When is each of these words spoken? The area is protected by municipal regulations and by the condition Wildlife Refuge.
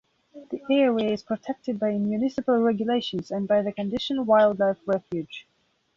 The 0.49 0.59
area 0.71 1.11
is 1.11 1.21
protected 1.21 1.79
by 1.79 1.91
municipal 1.91 2.59
regulations 2.59 3.29
and 3.29 3.47
by 3.47 3.61
the 3.61 3.71
condition 3.71 4.25
Wildlife 4.25 4.77
Refuge. 4.87 5.45